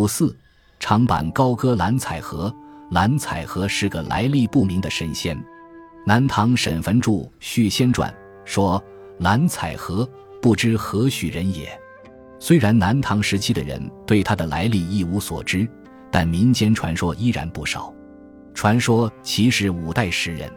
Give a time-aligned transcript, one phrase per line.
[0.00, 0.34] 五四，
[0.78, 2.50] 长坂高歌蓝采和。
[2.90, 5.38] 蓝采和是个来历不明的神仙。
[6.06, 8.10] 南唐沈坟著《续仙传》
[8.46, 8.82] 说
[9.20, 10.08] ：“蓝采和
[10.40, 11.78] 不知何许人也。”
[12.40, 15.68] 虽然南唐时期的人对他的来历一无所知，
[16.10, 17.94] 但民间传说依然不少。
[18.54, 20.50] 传说其是五代时人，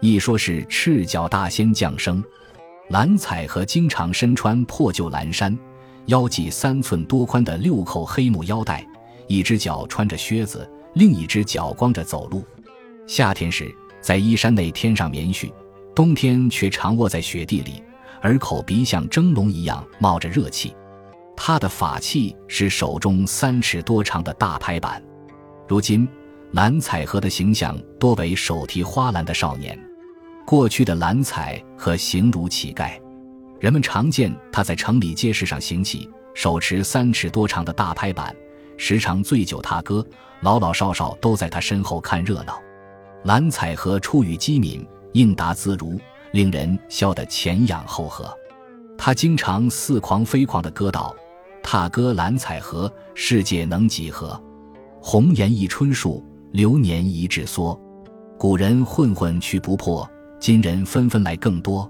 [0.00, 2.20] 一说是赤脚大仙降生。
[2.88, 5.56] 蓝采和经常身穿破旧蓝衫，
[6.06, 8.86] 腰系三寸多宽的六扣黑木腰带，
[9.26, 12.44] 一只脚穿着靴子，另一只脚光着走路。
[13.06, 15.52] 夏天时在衣衫内添上棉絮，
[15.94, 17.82] 冬天却常卧在雪地里，
[18.22, 20.74] 耳口鼻像蒸笼一样冒着热气。
[21.36, 25.02] 他的法器是手中三尺多长的大拍板。
[25.66, 26.08] 如今，
[26.52, 29.78] 蓝采和的形象多为手提花篮的少年。
[30.44, 33.00] 过去的蓝采和形如乞丐，
[33.62, 38.34] 人们常见他在城里街市上行乞，手持三尺多长的大拍板，
[38.76, 40.04] 时常醉酒踏歌，
[40.40, 42.60] 老老少少都在他身后看热闹。
[43.22, 45.96] 蓝采和出语机敏，应答自如，
[46.32, 48.36] 令人笑得前仰后合。
[48.98, 51.14] 他经常似狂非狂地歌道
[51.62, 54.42] ：“踏歌蓝采和，世界能几何？
[55.00, 57.78] 红颜一春树，流年一纸梭。
[58.36, 60.04] 古人混混去不破。”
[60.40, 61.88] 今人纷纷来更多，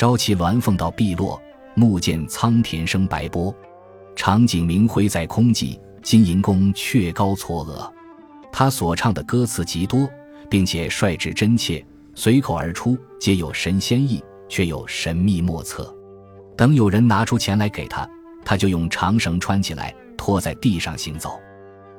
[0.00, 1.38] 朝气鸾凤到碧落，
[1.74, 3.54] 暮见苍田生白波。
[4.16, 7.86] 长景明辉在空寂，金银宫却高嵯峨。
[8.50, 10.08] 他所唱的歌词极多，
[10.48, 11.84] 并且率直真切，
[12.14, 15.94] 随口而出，皆有神仙意，却又神秘莫测。
[16.56, 18.08] 等有人拿出钱来给他，
[18.42, 21.38] 他就用长绳穿起来，拖在地上行走。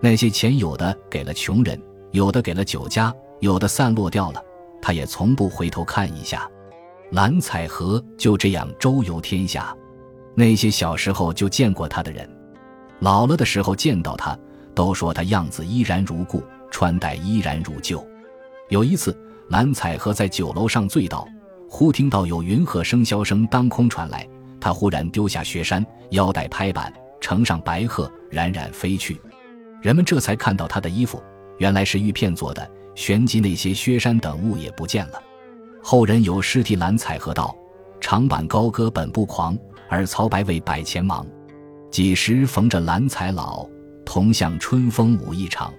[0.00, 1.76] 那些钱有的给了穷人，
[2.12, 4.40] 有的给了酒家，有的散落掉了。
[4.80, 6.48] 他也从不回头看一下，
[7.10, 9.74] 蓝采和就这样周游天下。
[10.34, 12.28] 那些小时候就见过他的人，
[13.00, 14.38] 老了的时候见到他，
[14.74, 18.06] 都说他样子依然如故，穿戴依然如旧。
[18.68, 19.16] 有一次，
[19.48, 21.26] 蓝采和在酒楼上醉倒，
[21.68, 24.28] 忽听到有云鹤笙箫声当空传来，
[24.60, 29.20] 他忽然丢下雪山，腰带拍板，乘上白鹤，冉冉飞去。
[29.80, 31.22] 人们这才看到他的衣服，
[31.58, 32.70] 原来是玉片做的。
[32.94, 35.22] 旋即，那些薛山等物也不见了。
[35.90, 37.56] 后人有诗题蓝采和道
[37.98, 39.56] ：“长坂高歌本不狂，
[39.88, 41.26] 而曹白为百钱忙。
[41.90, 43.66] 几时逢着蓝采老，
[44.04, 45.72] 同向春风舞一场。”